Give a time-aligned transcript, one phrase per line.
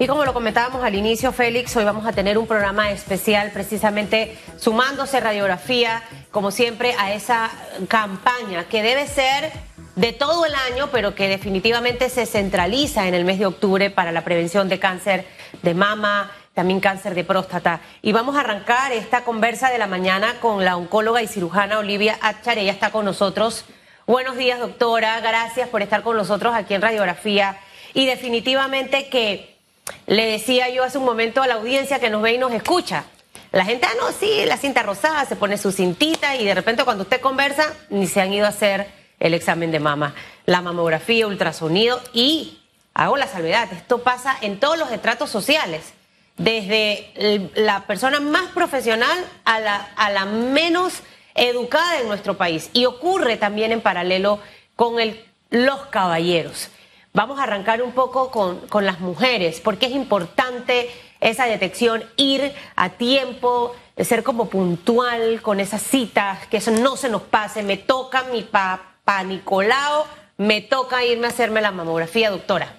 [0.00, 4.38] Y como lo comentábamos al inicio, Félix, hoy vamos a tener un programa especial precisamente
[4.56, 7.50] sumándose radiografía, como siempre, a esa
[7.88, 9.50] campaña que debe ser
[9.96, 14.12] de todo el año, pero que definitivamente se centraliza en el mes de octubre para
[14.12, 15.26] la prevención de cáncer
[15.62, 17.80] de mama, también cáncer de próstata.
[18.00, 22.16] Y vamos a arrancar esta conversa de la mañana con la oncóloga y cirujana Olivia
[22.20, 22.56] Achar.
[22.58, 23.64] Ella está con nosotros.
[24.06, 25.18] Buenos días, doctora.
[25.18, 27.58] Gracias por estar con nosotros aquí en Radiografía.
[27.94, 29.57] Y definitivamente que
[30.06, 33.04] le decía yo hace un momento a la audiencia que nos ve y nos escucha.
[33.50, 36.84] La gente, ah, no, sí, la cinta rosada, se pone su cintita y de repente
[36.84, 38.86] cuando usted conversa, ni se han ido a hacer
[39.20, 42.58] el examen de mama, la mamografía, ultrasonido y
[42.94, 45.92] hago la salvedad, esto pasa en todos los estratos sociales,
[46.36, 50.94] desde la persona más profesional a la, menos
[51.34, 54.40] educada en nuestro país y ocurre también en paralelo
[54.76, 56.70] con el, los caballeros.
[57.14, 60.88] Vamos a arrancar un poco con, con las mujeres, porque es importante
[61.20, 67.08] esa detección, ir a tiempo, ser como puntual con esas citas, que eso no se
[67.08, 67.62] nos pase.
[67.62, 70.06] Me toca mi papá Nicolao,
[70.36, 72.74] me toca irme a hacerme la mamografía, doctora.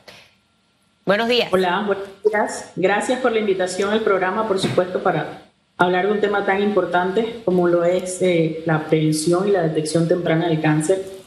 [1.05, 1.49] Buenos días.
[1.51, 2.71] Hola, buenos días.
[2.75, 5.41] Gracias por la invitación al programa, por supuesto, para
[5.77, 10.07] hablar de un tema tan importante como lo es eh, la prevención y la detección
[10.07, 11.18] temprana del cáncer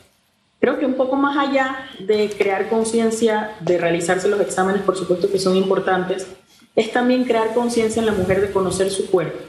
[0.63, 5.29] Creo que un poco más allá de crear conciencia, de realizarse los exámenes, por supuesto
[5.29, 6.29] que son importantes,
[6.77, 9.41] es también crear conciencia en la mujer de conocer su cuerpo.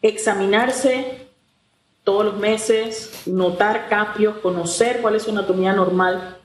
[0.00, 1.26] Examinarse
[2.04, 6.36] todos los meses, notar cambios, conocer cuál es su anatomía normal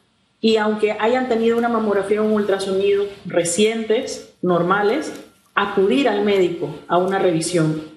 [0.42, 5.14] y aunque hayan tenido una mamografía o un ultrasonido recientes, normales,
[5.54, 7.89] acudir al médico a una revisión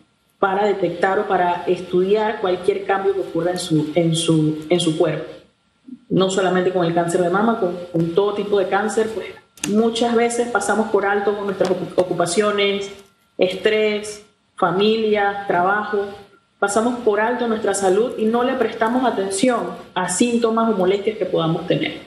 [0.43, 4.98] para detectar o para estudiar cualquier cambio que ocurra en su, en su, en su
[4.98, 5.31] cuerpo.
[6.09, 9.29] No solamente con el cáncer de mama, con, con todo tipo de cáncer, pues
[9.69, 12.91] muchas veces pasamos por alto con nuestras ocupaciones,
[13.39, 14.27] estrés,
[14.57, 16.07] familia, trabajo,
[16.59, 19.61] pasamos por alto nuestra salud y no le prestamos atención
[19.95, 22.01] a síntomas o molestias que podamos tener.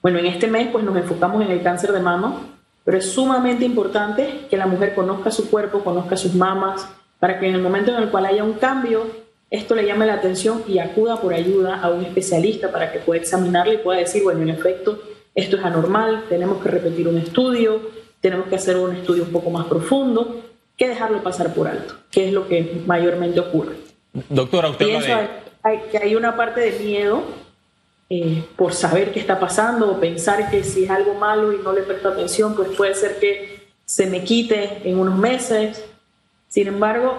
[0.00, 2.36] Bueno, en este mes pues nos enfocamos en el cáncer de mama,
[2.84, 6.88] pero es sumamente importante que la mujer conozca su cuerpo, conozca sus mamas,
[7.20, 9.06] para que en el momento en el cual haya un cambio,
[9.50, 13.20] esto le llame la atención y acuda por ayuda a un especialista para que pueda
[13.20, 15.00] examinarle y pueda decir, bueno, en efecto,
[15.34, 17.80] esto es anormal, tenemos que repetir un estudio,
[18.20, 20.40] tenemos que hacer un estudio un poco más profundo,
[20.76, 23.74] que dejarlo pasar por alto, que es lo que mayormente ocurre.
[24.28, 25.12] Doctora, usted Pienso
[25.62, 27.22] hay, que hay una parte de miedo
[28.08, 31.72] eh, por saber qué está pasando o pensar que si es algo malo y no
[31.72, 35.84] le presto atención, pues puede ser que se me quite en unos meses
[36.50, 37.16] sin embargo,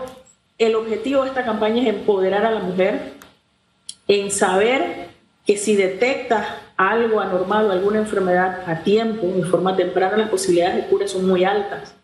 [0.57, 3.13] el objetivo de esta campaña es empoderar a la mujer
[4.09, 5.07] en saber
[5.45, 10.75] que si detecta algo anormal o alguna enfermedad a tiempo, en forma temprana, las posibilidades
[10.75, 11.95] de cura son muy altas,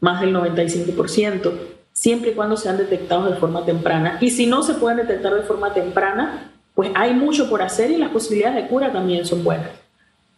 [0.00, 1.52] más del 95%,
[1.92, 4.18] siempre y cuando sean detectados de forma temprana.
[4.20, 7.96] Y si no se pueden detectar de forma temprana, pues hay mucho por hacer y
[7.96, 9.70] las posibilidades de cura también son buenas.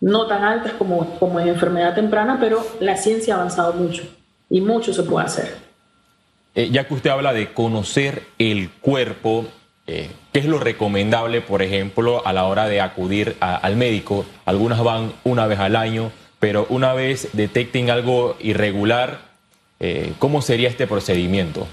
[0.01, 4.05] No tan altas como, como en enfermedad temprana, pero la ciencia ha avanzado mucho
[4.49, 5.70] y mucho se puede hacer.
[6.55, 9.47] Eh, ya que usted habla de conocer el cuerpo,
[9.87, 14.25] eh, ¿qué es lo recomendable, por ejemplo, a la hora de acudir al médico?
[14.45, 19.21] Algunas van una vez al año, pero una vez detecten algo irregular,
[19.79, 21.69] eh, ¿cómo sería este procedimiento?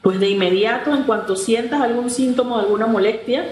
[0.00, 3.44] Pues de inmediato, en cuanto sientas algún síntoma, alguna molestia,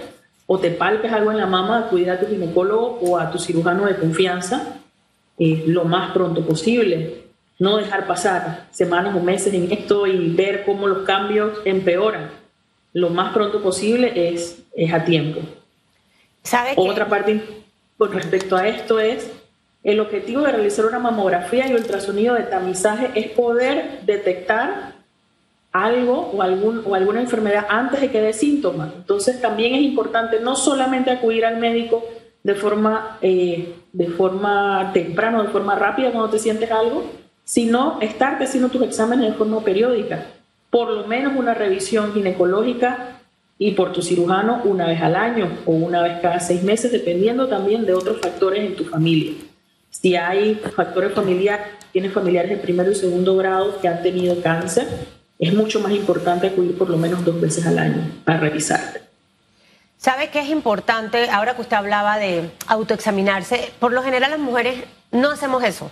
[0.46, 3.84] o te palpes algo en la mama, acudir a tu ginecólogo o a tu cirujano
[3.84, 4.76] de confianza
[5.38, 7.27] lo más pronto posible
[7.58, 12.30] no dejar pasar semanas o meses en esto y ver cómo los cambios empeoran.
[12.92, 15.40] Lo más pronto posible es, es a tiempo.
[16.42, 17.42] ¿Sabe Otra parte
[17.96, 19.28] con respecto a esto es,
[19.82, 24.94] el objetivo de realizar una mamografía y ultrasonido de tamizaje es poder detectar
[25.72, 28.92] algo o, algún, o alguna enfermedad antes de que dé síntomas.
[28.94, 32.04] Entonces también es importante no solamente acudir al médico
[32.42, 37.04] de forma, eh, de forma temprana, de forma rápida cuando te sientes algo,
[37.48, 40.26] sino estarte haciendo tus exámenes de forma periódica,
[40.68, 43.20] por lo menos una revisión ginecológica
[43.56, 47.48] y por tu cirujano una vez al año o una vez cada seis meses, dependiendo
[47.48, 49.32] también de otros factores en tu familia.
[49.88, 54.86] Si hay factores familiares, tienes familiares de primero y segundo grado que han tenido cáncer,
[55.38, 59.00] es mucho más importante acudir por lo menos dos veces al año para revisarte.
[59.96, 61.30] ¿Sabe qué es importante?
[61.30, 65.90] Ahora que usted hablaba de autoexaminarse, por lo general las mujeres no hacemos eso.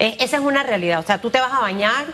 [0.00, 0.98] Eh, esa es una realidad.
[0.98, 2.06] O sea, tú te vas a bañar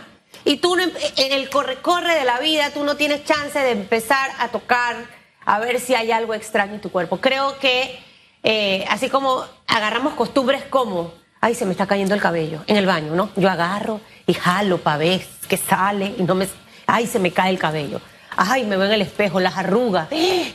[0.45, 4.49] y tú en el corre-corre de la vida, tú no tienes chance de empezar a
[4.49, 4.95] tocar,
[5.43, 7.19] a ver si hay algo extraño en tu cuerpo.
[7.19, 7.97] Creo que
[8.43, 11.11] eh, así como agarramos costumbres como
[11.41, 13.29] ay, se me está cayendo el cabello en el baño, ¿no?
[13.35, 16.47] Yo agarro y jalo para ver que sale y no me,
[16.85, 18.01] ay, se me cae el cabello.
[18.35, 20.09] Ay, me veo en el espejo, las arrugas,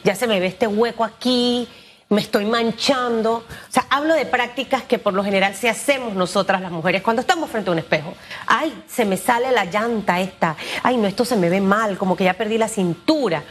[0.05, 1.69] ya se me ve este hueco aquí,
[2.12, 3.37] me estoy manchando.
[3.37, 7.20] O sea, hablo de prácticas que por lo general sí hacemos nosotras las mujeres cuando
[7.23, 8.14] estamos frente a un espejo.
[8.47, 10.55] Ay, se me sale la llanta esta.
[10.82, 13.43] Ay, no, esto se me ve mal, como que ya perdí la cintura.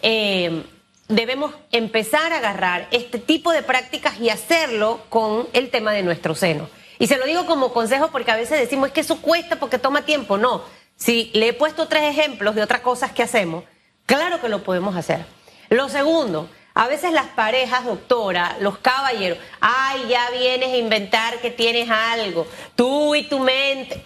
[0.00, 0.64] Eh,
[1.08, 6.34] debemos empezar a agarrar este tipo de prácticas y hacerlo con el tema de nuestro
[6.34, 6.68] seno.
[6.98, 9.78] Y se lo digo como consejo porque a veces decimos es que eso cuesta porque
[9.78, 10.38] toma tiempo.
[10.38, 10.62] No,
[10.96, 13.64] si le he puesto tres ejemplos de otras cosas que hacemos,
[14.06, 15.26] claro que lo podemos hacer.
[15.68, 21.52] Lo segundo, a veces las parejas, doctora, los caballeros, ay, ya vienes a inventar que
[21.52, 24.02] tienes algo, tú y tu mente.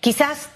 [0.00, 0.50] Quizás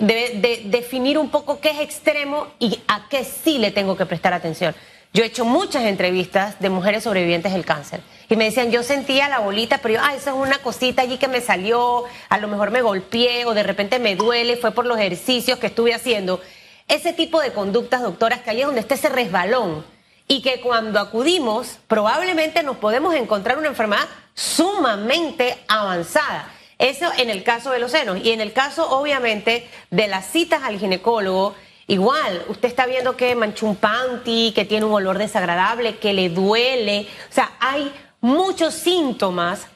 [0.00, 4.34] de, definir un poco qué es extremo y a qué sí le tengo que prestar
[4.34, 4.74] atención.
[5.14, 9.28] Yo he hecho muchas entrevistas de mujeres sobrevivientes del cáncer y me decían, yo sentía
[9.28, 12.48] la bolita, pero yo, ah, eso es una cosita allí que me salió, a lo
[12.48, 16.40] mejor me golpeé o de repente me duele, fue por los ejercicios que estuve haciendo.
[16.88, 19.84] Ese tipo de conductas, doctoras, que ahí es donde está ese resbalón
[20.32, 26.50] y que cuando acudimos probablemente nos podemos encontrar una enfermedad sumamente avanzada.
[26.78, 28.18] Eso en el caso de los senos.
[28.24, 31.54] Y en el caso, obviamente, de las citas al ginecólogo,
[31.86, 36.30] igual, usted está viendo que manchó un panty, que tiene un olor desagradable, que le
[36.30, 37.06] duele.
[37.28, 37.92] O sea, hay
[38.22, 39.66] muchos síntomas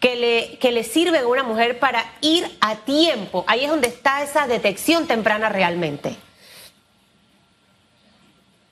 [0.00, 3.44] que le, que le sirven a una mujer para ir a tiempo.
[3.46, 6.16] Ahí es donde está esa detección temprana realmente.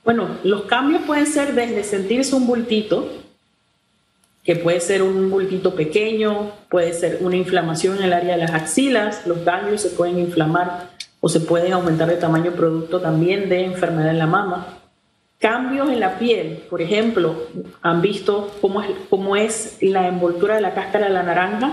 [0.09, 3.13] Bueno, los cambios pueden ser desde sentirse un bultito,
[4.43, 8.53] que puede ser un bultito pequeño, puede ser una inflamación en el área de las
[8.53, 10.89] axilas, los daños se pueden inflamar
[11.21, 14.79] o se pueden aumentar de tamaño producto también de enfermedad en la mama.
[15.39, 17.35] Cambios en la piel, por ejemplo,
[17.83, 21.73] han visto cómo es, cómo es la envoltura de la cáscara de la naranja,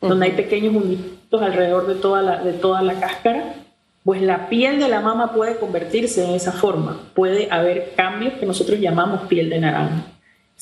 [0.00, 3.56] donde hay pequeños unitos alrededor de toda, la, de toda la cáscara.
[4.04, 7.00] Pues la piel de la mama puede convertirse en esa forma.
[7.14, 10.12] Puede haber cambios que nosotros llamamos piel de naranja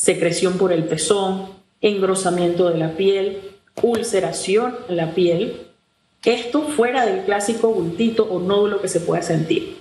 [0.00, 1.50] secreción por el pezón,
[1.82, 3.42] engrosamiento de la piel,
[3.82, 5.66] ulceración en la piel.
[6.24, 9.76] Esto fuera del clásico bultito o nódulo que se pueda sentir.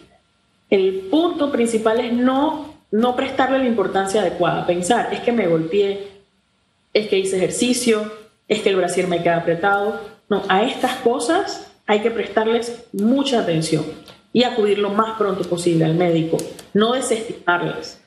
[0.69, 6.07] El punto principal es no, no prestarle la importancia adecuada, pensar, es que me golpeé,
[6.93, 8.11] es que hice ejercicio,
[8.49, 10.01] es que el brasier me queda apretado.
[10.27, 13.83] No, a estas cosas hay que prestarles mucha atención
[14.31, 16.37] y acudir lo más pronto posible al médico,
[16.75, 17.99] no desestimarlas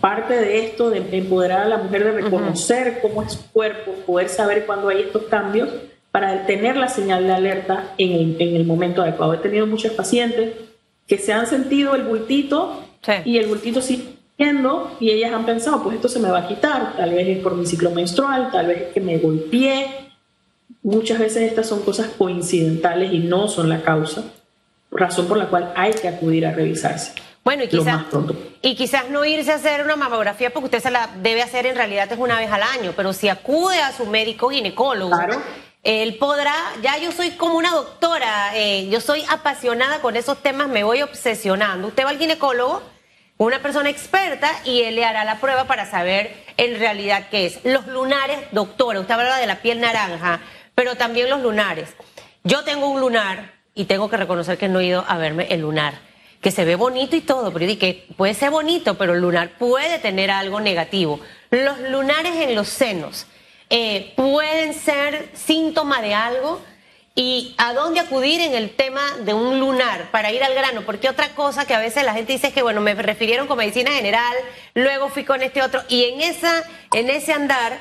[0.00, 4.28] parte de esto, de empoderar a la mujer, de reconocer cómo es su cuerpo, poder
[4.28, 5.68] saber cuándo hay estos cambios,
[6.10, 9.34] para tener la señal de alerta en el, momento adecuado.
[9.34, 10.54] He tenido muchos pacientes
[11.06, 12.82] que se han sentido el bultito
[13.24, 16.48] y el bultito sigue yendo y ellas han pensado, pues esto se me va a
[16.48, 20.07] quitar, tal vez es por mi ciclo menstrual, tal vez es que me golpeé.
[20.82, 24.24] Muchas veces estas son cosas coincidentales y no son la causa,
[24.90, 27.12] razón por la cual hay que acudir a revisarse.
[27.44, 28.04] Bueno, y quizás,
[28.60, 31.76] y quizás no irse a hacer una mamografía porque usted se la debe hacer en
[31.76, 35.16] realidad es una vez al año, pero si acude a su médico ginecólogo,
[35.82, 40.68] él podrá, ya yo soy como una doctora, eh, yo soy apasionada con esos temas,
[40.68, 41.88] me voy obsesionando.
[41.88, 42.82] Usted va al ginecólogo,
[43.38, 47.60] una persona experta, y él le hará la prueba para saber en realidad qué es.
[47.64, 50.40] Los lunares, doctora, usted habla de la piel naranja,
[50.78, 51.88] pero también los lunares.
[52.44, 55.62] Yo tengo un lunar y tengo que reconocer que no he ido a verme el
[55.62, 55.94] lunar
[56.40, 59.58] que se ve bonito y todo, pero yo que puede ser bonito, pero el lunar
[59.58, 61.18] puede tener algo negativo.
[61.50, 63.26] Los lunares en los senos
[63.70, 66.60] eh, pueden ser síntoma de algo
[67.16, 71.08] y a dónde acudir en el tema de un lunar para ir al grano, porque
[71.08, 73.90] otra cosa que a veces la gente dice es que bueno, me refirieron con medicina
[73.90, 74.36] general,
[74.74, 76.62] luego fui con este otro y en esa
[76.92, 77.80] en ese andar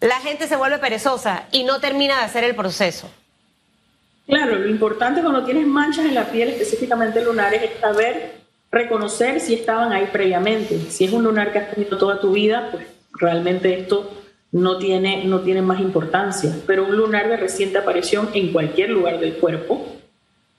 [0.00, 3.10] la gente se vuelve perezosa y no termina de hacer el proceso.
[4.26, 9.54] Claro, lo importante cuando tienes manchas en la piel, específicamente lunares, es saber reconocer si
[9.54, 10.78] estaban ahí previamente.
[10.90, 14.10] Si es un lunar que has tenido toda tu vida, pues realmente esto
[14.50, 16.56] no tiene, no tiene más importancia.
[16.66, 19.86] Pero un lunar de reciente aparición en cualquier lugar del cuerpo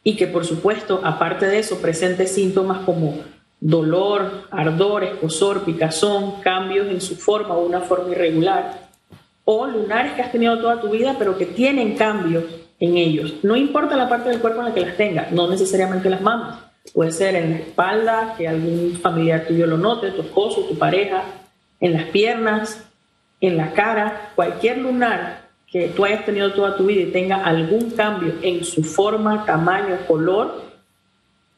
[0.03, 3.23] y que por supuesto, aparte de eso, presente síntomas como
[3.59, 8.84] dolor, ardor, escosor, picazón, cambios en su forma o una forma irregular,
[9.45, 12.43] o lunares que has tenido toda tu vida pero que tienen cambios
[12.79, 13.35] en ellos.
[13.43, 16.59] No importa la parte del cuerpo en la que las tenga, no necesariamente las mamas.
[16.93, 21.23] Puede ser en la espalda, que algún familiar tuyo lo note, tu esposo, tu pareja,
[21.79, 22.83] en las piernas,
[23.41, 27.91] en la cara, cualquier lunar que tú hayas tenido toda tu vida y tenga algún
[27.91, 30.63] cambio en su forma, tamaño, color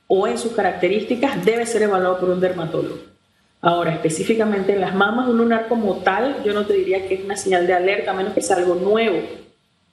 [0.08, 3.17] o en sus características, debe ser evaluado por un dermatólogo.
[3.62, 7.26] Ahora, específicamente en las mamas, un lunar como tal, yo no te diría que es
[7.26, 9.18] una señal de alerta, a menos que sea algo nuevo.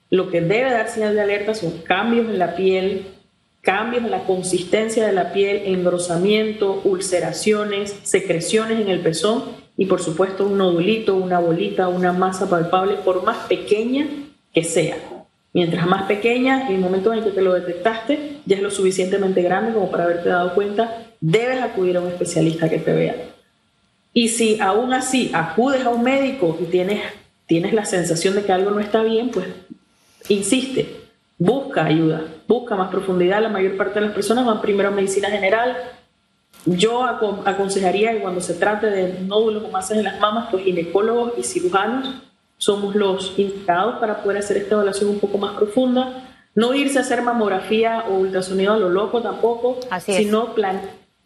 [0.09, 3.07] Lo que debe dar señal de alerta son cambios en la piel,
[3.61, 9.43] cambios en la consistencia de la piel, engrosamiento, ulceraciones, secreciones en el pezón
[9.75, 14.07] y por supuesto un nodulito, una bolita, una masa palpable, por más pequeña
[14.53, 14.97] que sea.
[15.53, 19.41] Mientras más pequeña, en el momento en que te lo detectaste, ya es lo suficientemente
[19.41, 23.15] grande como para haberte dado cuenta, debes acudir a un especialista que te vea.
[24.17, 27.01] Y si aún así acudes a un médico y tienes,
[27.47, 29.45] tienes la sensación de que algo no está bien, pues
[30.29, 31.01] insiste,
[31.37, 33.41] busca ayuda, busca más profundidad.
[33.41, 35.75] La mayor parte de las personas van primero a medicina general.
[36.65, 41.33] Yo aconsejaría que cuando se trate de nódulos o masas en las mamas, pues ginecólogos
[41.37, 42.07] y cirujanos
[42.57, 46.23] somos los indicados para poder hacer esta evaluación un poco más profunda.
[46.55, 50.79] No irse a hacer mamografía o ultrasonido a lo loco tampoco, sino plan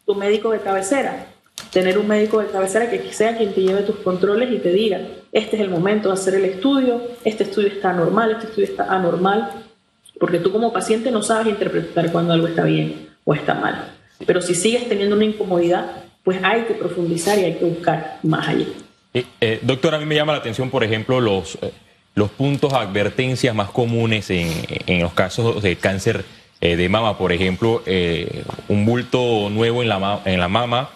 [0.04, 1.28] tu médico de cabecera.
[1.72, 5.00] Tener un médico de cabecera que sea quien te lleve tus controles y te diga,
[5.32, 8.92] este es el momento de hacer el estudio, este estudio está normal, este estudio está
[8.92, 9.50] anormal,
[10.18, 13.92] porque tú como paciente no sabes interpretar cuando algo está bien o está mal.
[14.26, 15.86] Pero si sigues teniendo una incomodidad,
[16.24, 18.66] pues hay que profundizar y hay que buscar más allá.
[19.14, 21.72] Eh, doctor, a mí me llama la atención, por ejemplo, los, eh,
[22.14, 24.48] los puntos advertencias más comunes en,
[24.86, 26.24] en los casos de cáncer
[26.62, 30.90] eh, de mama, por ejemplo, eh, un bulto nuevo en la, en la mama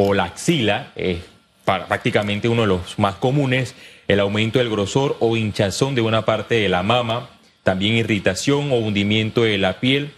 [0.00, 1.18] o la axila, es
[1.64, 3.74] prácticamente uno de los más comunes,
[4.06, 7.28] el aumento del grosor o hinchazón de una parte de la mama,
[7.64, 10.12] también irritación o hundimiento de la piel,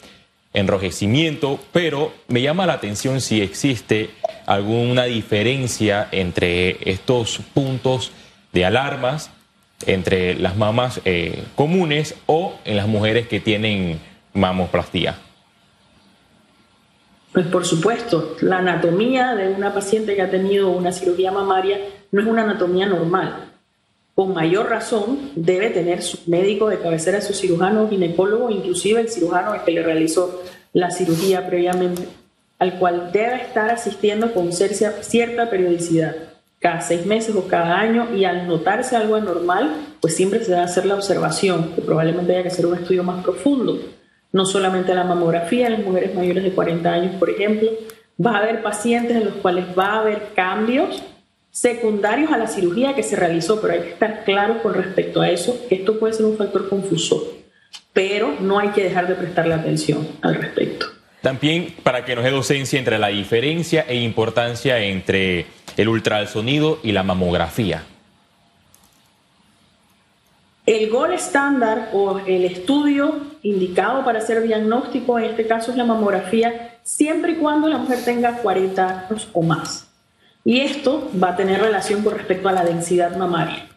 [0.52, 4.10] enrojecimiento, pero me llama la atención si existe
[4.44, 8.12] alguna diferencia entre estos puntos
[8.52, 9.30] de alarmas
[9.86, 13.98] entre las mamas eh, comunes o en las mujeres que tienen
[14.34, 15.16] mamoplastía.
[17.32, 21.78] Pues por supuesto, la anatomía de una paciente que ha tenido una cirugía mamaria
[22.10, 23.50] no es una anatomía normal.
[24.14, 29.52] Con mayor razón debe tener su médico de cabecera, su cirujano, ginecólogo, inclusive el cirujano
[29.64, 32.08] que le realizó la cirugía previamente
[32.60, 36.14] al cual debe estar asistiendo con cierta periodicidad,
[36.60, 40.62] cada seis meses o cada año, y al notarse algo anormal, pues siempre se debe
[40.62, 43.78] hacer la observación, que probablemente haya que hacer un estudio más profundo,
[44.32, 47.70] no solamente la mamografía las mujeres mayores de 40 años, por ejemplo,
[48.24, 51.02] va a haber pacientes en los cuales va a haber cambios
[51.50, 55.30] secundarios a la cirugía que se realizó, pero hay que estar claro con respecto a
[55.30, 57.22] eso, esto puede ser un factor confusor,
[57.92, 60.86] pero no hay que dejar de prestarle atención al respecto.
[61.22, 65.46] También para que nos dé docencia entre la diferencia e importancia entre
[65.76, 67.84] el ultrasonido y la mamografía.
[70.66, 75.84] El gol estándar o el estudio indicado para hacer diagnóstico, en este caso es la
[75.84, 79.88] mamografía, siempre y cuando la mujer tenga 40 años o más.
[80.44, 83.68] Y esto va a tener relación con respecto a la densidad mamaria.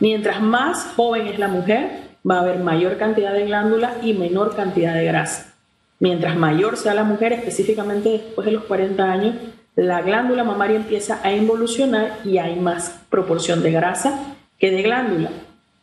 [0.00, 4.54] Mientras más joven es la mujer, va a haber mayor cantidad de glándulas y menor
[4.54, 5.54] cantidad de grasa.
[6.00, 9.34] Mientras mayor sea la mujer, específicamente después de los 40 años,
[9.74, 15.30] la glándula mamaria empieza a involucionar y hay más proporción de grasa que de glándula.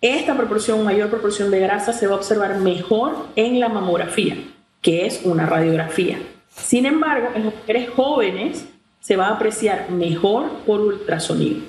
[0.08, 4.38] Esta proporción, mayor proporción de grasa, se va a observar mejor en la mamografía,
[4.80, 6.20] que es una radiografía.
[6.48, 8.68] Sin embargo, en las mujeres jóvenes
[9.00, 11.62] se va a apreciar mejor por ultrasonido.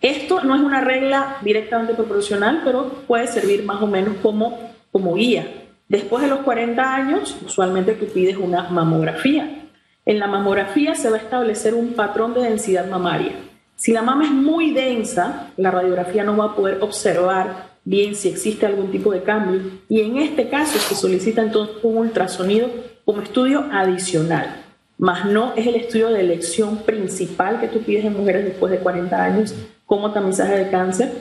[0.00, 5.12] Esto no es una regla directamente proporcional, pero puede servir más o menos como, como
[5.14, 5.46] guía
[5.86, 9.66] Después de los 40 años, usualmente tú pides una mamografía.
[10.06, 13.32] En la mamografía se va a establecer un patrón de densidad mamaria.
[13.76, 18.28] Si la mama es muy densa, la radiografía no va a poder observar bien si
[18.28, 22.68] existe algún tipo de cambio y en este caso se solicita entonces un ultrasonido
[23.04, 24.62] como estudio adicional,
[24.98, 28.78] más no es el estudio de elección principal que tú pides en mujeres después de
[28.78, 31.12] 40 años como tamizaje de cáncer.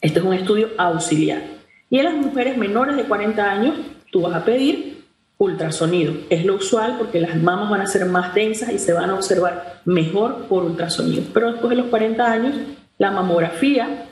[0.00, 1.42] Este es un estudio auxiliar.
[1.88, 3.76] Y en las mujeres menores de 40 años,
[4.12, 5.04] tú vas a pedir
[5.38, 6.12] ultrasonido.
[6.28, 9.14] Es lo usual porque las mamas van a ser más densas y se van a
[9.14, 11.22] observar mejor por ultrasonido.
[11.32, 12.56] Pero después de los 40 años,
[12.98, 14.07] la mamografía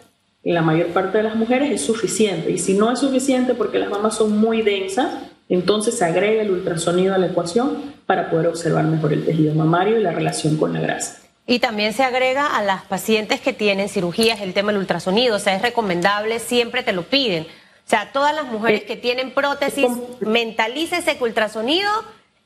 [0.48, 2.50] en la mayor parte de las mujeres es suficiente.
[2.50, 5.14] Y si no es suficiente porque las mamas son muy densas,
[5.48, 9.98] entonces se agrega el ultrasonido a la ecuación para poder observar mejor el tejido mamario
[9.98, 11.18] y la relación con la grasa.
[11.46, 15.36] Y también se agrega a las pacientes que tienen cirugías el tema del ultrasonido.
[15.36, 17.46] O sea, es recomendable, siempre te lo piden
[17.86, 19.86] o sea, todas las mujeres que tienen prótesis,
[20.18, 21.88] mentalícese que ultrasonido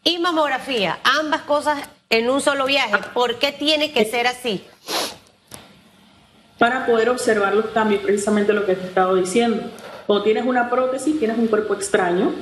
[0.05, 1.81] y mamografía, ambas cosas
[2.11, 2.95] en un solo viaje.
[3.15, 4.63] ¿Por qué tiene que ser así?
[6.61, 9.63] Para poder observar los cambios, precisamente lo que te he estado diciendo.
[10.07, 12.35] Cuando tienes una prótesis, tienes un cuerpo extraño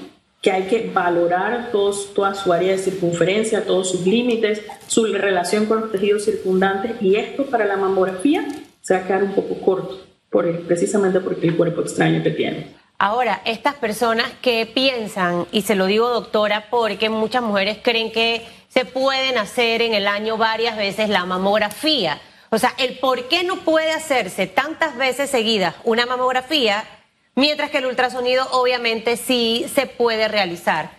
[0.42, 5.66] que hay que valorar todos, toda su área de circunferencia, todos sus límites, su relación
[5.66, 8.44] con los tejidos circundantes y esto para la mamografía
[8.80, 12.74] se va a quedar un poco corto, por precisamente porque el cuerpo extraño que tiene.
[12.98, 18.44] Ahora, estas personas que piensan, y se lo digo doctora, porque muchas mujeres creen que
[18.66, 22.20] se pueden hacer en el año varias veces la mamografía.
[22.50, 26.84] O sea, el por qué no puede hacerse tantas veces seguidas una mamografía,
[27.34, 30.90] mientras que el ultrasonido obviamente sí se puede realizar.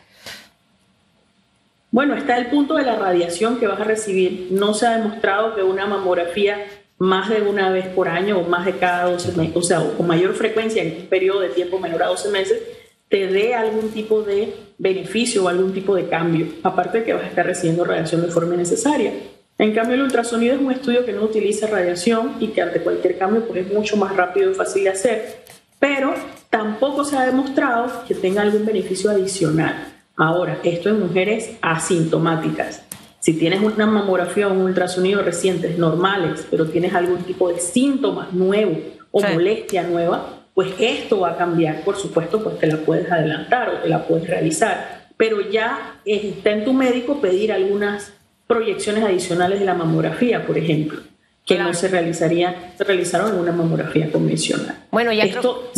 [1.91, 4.49] Bueno, está el punto de la radiación que vas a recibir.
[4.51, 6.67] No se ha demostrado que una mamografía
[6.99, 9.97] más de una vez por año o más de cada 12 meses, o sea, o
[9.97, 12.61] con mayor frecuencia en un periodo de tiempo menor a 12 meses,
[13.07, 17.23] te dé algún tipo de beneficio o algún tipo de cambio, aparte de que vas
[17.23, 19.13] a estar recibiendo radiación de forma necesaria.
[19.59, 23.17] En cambio, el ultrasonido es un estudio que no utiliza radiación y que ante cualquier
[23.17, 25.43] cambio pues, es mucho más rápido y fácil de hacer,
[25.79, 26.13] pero
[26.49, 29.93] tampoco se ha demostrado que tenga algún beneficio adicional.
[30.15, 32.85] Ahora, esto en mujeres asintomáticas.
[33.19, 38.29] Si tienes una mamografía o un ultrasonido recientes normales, pero tienes algún tipo de síntoma
[38.31, 38.77] nuevo
[39.11, 41.81] o molestia nueva, pues esto va a cambiar.
[41.81, 46.51] Por supuesto, pues te la puedes adelantar o te la puedes realizar, pero ya está
[46.51, 48.13] en tu médico pedir algunas
[48.49, 51.01] proyecciones adicionales de la mamografía, por ejemplo,
[51.45, 54.75] que no se realizaría, se realizaron en una mamografía convencional.
[54.89, 55.71] Bueno, ya esto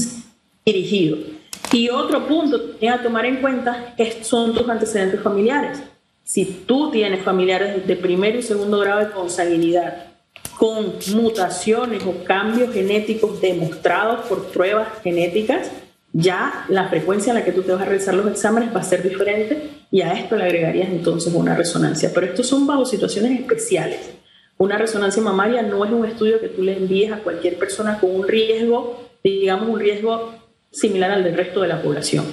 [0.65, 1.17] dirigido.
[1.73, 2.57] Y otro punto
[2.89, 5.83] a tomar en cuenta es, son tus antecedentes familiares.
[6.23, 10.05] Si tú tienes familiares de primero y segundo grado de consanguinidad
[10.57, 15.69] con mutaciones o cambios genéticos demostrados por pruebas genéticas,
[16.13, 18.83] ya la frecuencia en la que tú te vas a realizar los exámenes va a
[18.83, 22.11] ser diferente y a esto le agregarías entonces una resonancia.
[22.13, 24.11] Pero estos son bajo situaciones especiales.
[24.57, 28.13] Una resonancia mamaria no es un estudio que tú le envíes a cualquier persona con
[28.13, 30.33] un riesgo, digamos un riesgo
[30.71, 32.25] similar al del resto de la población.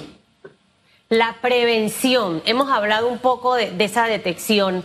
[1.09, 4.83] La prevención, hemos hablado un poco de, esa detección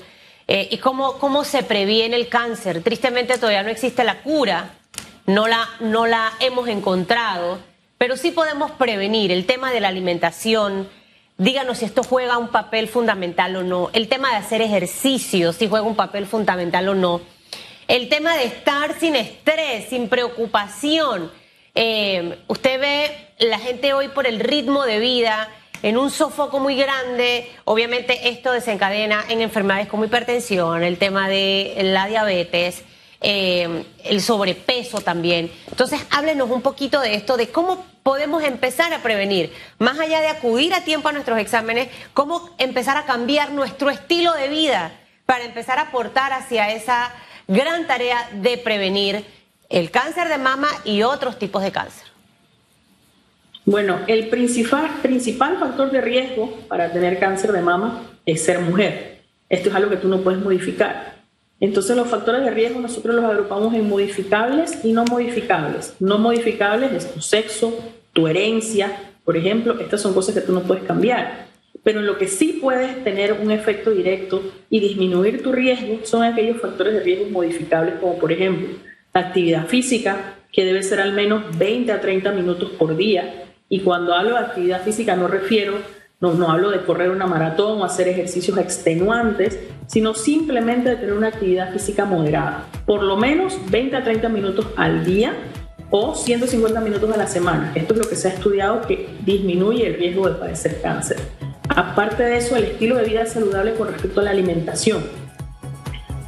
[0.49, 2.83] eh, y cómo, cómo se previene el cáncer.
[2.83, 4.71] Tristemente todavía no existe la cura,
[5.27, 7.59] no la, no la hemos encontrado,
[7.99, 10.89] pero sí podemos prevenir el tema de la alimentación.
[11.39, 13.91] Díganos si esto juega un papel fundamental o no.
[13.93, 17.21] El tema de hacer ejercicio, si juega un papel fundamental o no.
[17.89, 21.31] El tema de estar sin estrés, sin preocupación.
[21.75, 25.49] Eh, usted ve la gente hoy por el ritmo de vida
[25.83, 27.51] en un sofoco muy grande.
[27.65, 32.85] Obviamente esto desencadena en enfermedades como hipertensión, el tema de la diabetes,
[33.27, 35.51] eh, el sobrepeso también.
[35.71, 40.29] Entonces, háblenos un poquito de esto, de cómo podemos empezar a prevenir, más allá de
[40.29, 44.93] acudir a tiempo a nuestros exámenes, cómo empezar a cambiar nuestro estilo de vida
[45.25, 47.15] para empezar a aportar hacia esa
[47.49, 49.25] gran tarea de prevenir
[49.71, 52.07] el cáncer de mama y otros tipos de cáncer.
[53.65, 59.23] Bueno, el principal, principal factor de riesgo para tener cáncer de mama es ser mujer.
[59.49, 61.14] Esto es algo que tú no puedes modificar.
[61.61, 65.95] Entonces los factores de riesgo nosotros los agrupamos en modificables y no modificables.
[66.01, 67.79] No modificables es tu sexo,
[68.13, 68.93] tu herencia,
[69.25, 71.47] por ejemplo, estas son cosas que tú no puedes cambiar.
[71.83, 76.23] Pero en lo que sí puedes tener un efecto directo y disminuir tu riesgo son
[76.23, 78.69] aquellos factores de riesgo modificables como por ejemplo
[79.13, 83.81] la actividad física, que debe ser al menos 20 a 30 minutos por día, y
[83.81, 85.79] cuando hablo de actividad física no refiero,
[86.33, 91.29] no, hablo de correr una maratón o hacer ejercicios extenuantes, sino simplemente de tener una
[91.29, 92.65] actividad física moderada.
[92.87, 95.35] Por lo menos 20 a 30 minutos al día
[95.91, 97.73] o 150 minutos a la semana.
[97.75, 101.19] Esto es lo que se ha estudiado que disminuye el riesgo de padecer cáncer.
[101.69, 105.03] Aparte de eso, el estilo de vida saludable con respecto a la alimentación.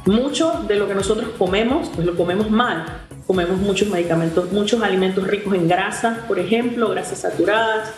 [0.05, 2.85] Mucho de lo que nosotros comemos, pues lo comemos mal
[3.27, 7.91] comemos muchos medicamentos, muchos alimentos ricos en grasa, por ejemplo, grasas saturadas,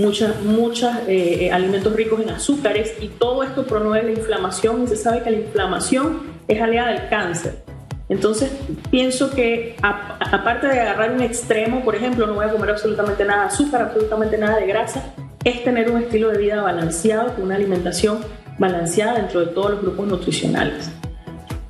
[0.00, 4.86] muchos muchos eh, eh, alimentos ricos en azúcares y todo esto promueve la inflamación y
[4.88, 7.62] se sabe que la inflamación es aliada del cáncer.
[8.08, 8.50] Entonces,
[8.90, 13.42] pienso que aparte de agarrar un extremo, por ejemplo, no voy a comer absolutamente nada
[13.42, 17.54] de azúcar, absolutamente nada de grasa, es tener un estilo de vida balanceado, con una
[17.54, 18.18] alimentación
[18.58, 20.90] balanceada dentro de todos los grupos nutricionales.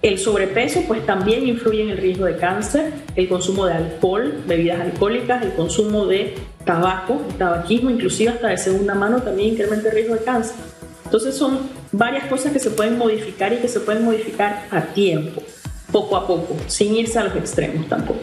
[0.03, 4.81] El sobrepeso pues también influye en el riesgo de cáncer, el consumo de alcohol, bebidas
[4.81, 6.35] alcohólicas, el consumo de
[6.71, 10.55] tabaco, tabaquismo, inclusive hasta de segunda mano también incrementa el riesgo de cáncer.
[11.05, 11.59] Entonces son
[11.91, 15.43] varias cosas que se pueden modificar y que se pueden modificar a tiempo,
[15.91, 18.21] poco a poco, sin irse a los extremos tampoco.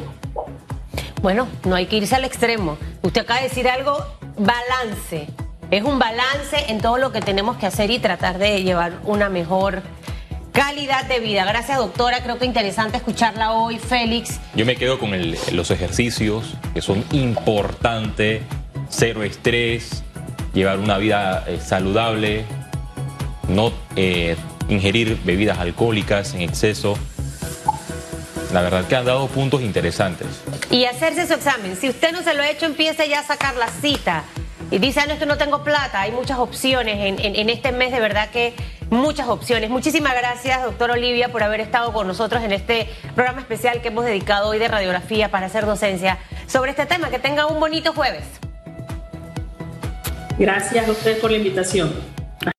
[1.21, 2.77] Bueno, no hay que irse al extremo.
[3.01, 3.97] Usted acaba de decir algo,
[4.37, 5.27] balance.
[5.69, 9.27] Es un balance en todo lo que tenemos que hacer y tratar de llevar una
[9.27, 9.81] mejor
[10.57, 11.45] calidad de vida.
[11.45, 12.23] Gracias, doctora.
[12.23, 14.39] Creo que interesante escucharla hoy, Félix.
[14.55, 15.11] Yo me quedo con
[15.51, 18.41] los ejercicios, que son importantes,
[18.89, 20.03] cero estrés,
[20.55, 22.43] llevar una vida eh, saludable,
[23.47, 24.35] no eh,
[24.67, 26.97] ingerir bebidas alcohólicas en exceso.
[28.51, 30.27] La verdad que han dado puntos interesantes.
[30.71, 31.75] Y hacerse su examen.
[31.75, 34.23] Si usted no se lo ha hecho, empiece ya a sacar la cita.
[34.71, 36.01] Y dice, ah, no, esto no tengo plata.
[36.01, 38.55] Hay muchas opciones en, en este mes, de verdad que
[38.89, 39.69] muchas opciones.
[39.69, 44.05] Muchísimas gracias, doctor Olivia, por haber estado con nosotros en este programa especial que hemos
[44.05, 47.09] dedicado hoy de radiografía para hacer docencia sobre este tema.
[47.09, 48.23] Que tenga un bonito jueves.
[50.37, 52.16] Gracias a ustedes por la invitación.